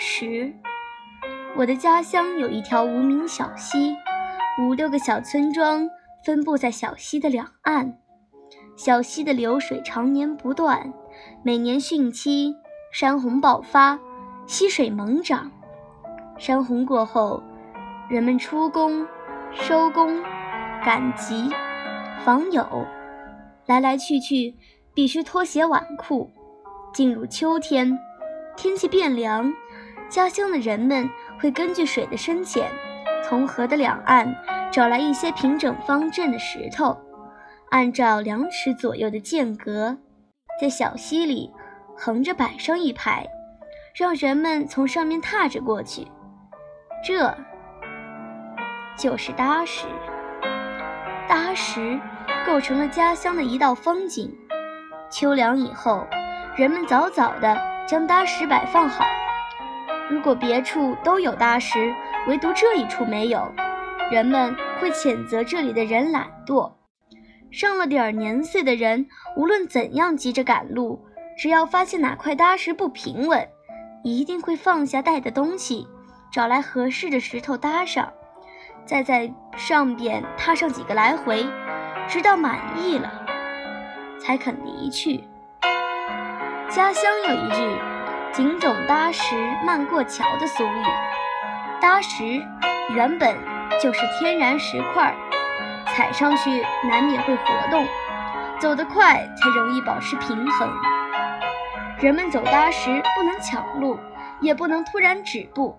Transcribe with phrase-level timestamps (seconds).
[0.00, 0.50] 时，
[1.54, 3.94] 我的家乡有一条无名小溪，
[4.58, 5.86] 五六个小村庄
[6.24, 7.98] 分布在小溪的两岸。
[8.76, 10.90] 小溪的流水常年不断，
[11.44, 12.54] 每年汛期，
[12.90, 13.98] 山洪爆发，
[14.46, 15.52] 溪水猛涨。
[16.38, 17.42] 山洪过后，
[18.08, 19.06] 人们出工、
[19.52, 20.22] 收工、
[20.82, 21.50] 赶集、
[22.24, 22.66] 访友，
[23.66, 24.56] 来来去去，
[24.94, 26.30] 必须脱鞋挽裤。
[26.94, 27.98] 进入秋天，
[28.56, 29.52] 天气变凉，
[30.10, 31.08] 家乡的人们
[31.40, 32.68] 会根据水的深浅，
[33.22, 34.34] 从河的两岸
[34.72, 36.98] 找来一些平整方正的石头。
[37.70, 39.96] 按照两尺左右的间隔，
[40.60, 41.52] 在小溪里
[41.96, 43.24] 横着摆上一排，
[43.94, 46.08] 让人们从上面踏着过去。
[47.04, 47.32] 这
[48.98, 49.86] 就是搭石。
[51.28, 52.00] 搭石
[52.44, 54.36] 构成了家乡的一道风景。
[55.08, 56.04] 秋凉以后，
[56.56, 59.04] 人们早早地将搭石摆放好。
[60.10, 61.94] 如果别处都有搭石，
[62.26, 63.50] 唯独这一处没有，
[64.10, 66.72] 人们会谴责这里的人懒惰。
[67.52, 71.00] 上了点儿年岁的人，无论怎样急着赶路，
[71.38, 73.48] 只要发现哪块搭石不平稳，
[74.02, 75.86] 一定会放下带的东西，
[76.32, 78.12] 找来合适的石头搭上，
[78.84, 81.46] 再在上边踏上几个来回，
[82.08, 83.10] 直到满意了，
[84.20, 85.24] 才肯离去。
[86.68, 87.78] 家乡有一句
[88.32, 90.84] “井种搭石，慢过桥”的俗语，
[91.80, 92.40] 搭石
[92.94, 93.36] 原本
[93.82, 95.14] 就是天然石块。
[95.88, 97.84] 踩上去难免会活动，
[98.60, 100.72] 走得快才容易保持平衡。
[101.98, 103.98] 人们走搭石不能抢路，
[104.40, 105.76] 也不能突然止步。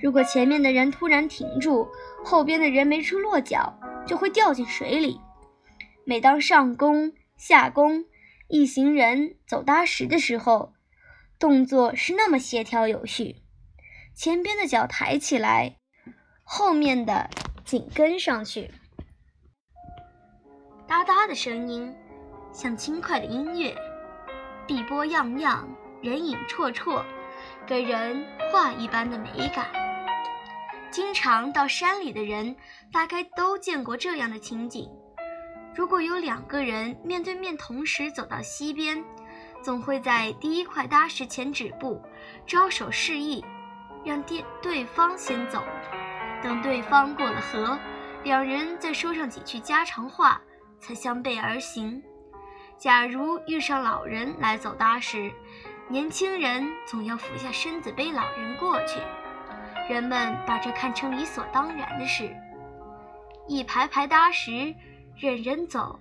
[0.00, 1.88] 如果前面的人突然停住，
[2.24, 5.20] 后边的人没处落脚，就会掉进水里。
[6.04, 8.04] 每当上弓、下弓，
[8.48, 10.72] 一行人走搭石的时候，
[11.42, 13.42] 动作是那么协调有序，
[14.14, 15.74] 前边的脚抬起来，
[16.44, 17.28] 后面的
[17.64, 18.70] 紧跟上去。
[20.86, 21.92] 哒哒的声音，
[22.52, 23.76] 像轻快的音乐，
[24.68, 25.66] 碧波漾漾，
[26.00, 27.02] 人影绰绰，
[27.66, 29.66] 给人画一般的美感。
[30.92, 32.54] 经常到山里的人，
[32.92, 34.88] 大概都见过这样的情景：
[35.74, 39.02] 如果有两个人面对面同时走到溪边，
[39.62, 42.02] 总会在第一块搭石前止步，
[42.46, 43.44] 招手示意，
[44.04, 45.62] 让对对方先走。
[46.42, 47.78] 等对方过了河，
[48.24, 50.40] 两人再说上几句家常话。
[50.82, 52.02] 才相背而行。
[52.76, 55.32] 假如遇上老人来走搭石，
[55.86, 58.98] 年轻人总要俯下身子背老人过去。
[59.88, 62.34] 人们把这看成理所当然的事。
[63.46, 64.74] 一排排搭石，
[65.16, 66.00] 任人走，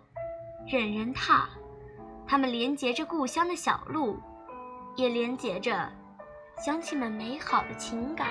[0.66, 1.48] 任人踏，
[2.32, 4.18] 它们连接着故乡的小路，
[4.96, 5.92] 也连接着
[6.66, 8.30] 乡亲们美好的情感。